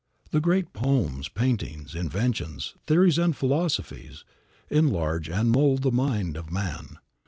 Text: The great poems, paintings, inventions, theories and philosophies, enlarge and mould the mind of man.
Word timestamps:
The 0.31 0.41
great 0.41 0.73
poems, 0.73 1.29
paintings, 1.29 1.93
inventions, 1.93 2.73
theories 2.87 3.19
and 3.19 3.35
philosophies, 3.37 4.25
enlarge 4.71 5.29
and 5.29 5.51
mould 5.51 5.83
the 5.83 5.91
mind 5.91 6.37
of 6.37 6.51
man. 6.51 6.97